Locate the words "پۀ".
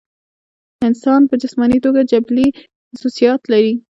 1.29-1.35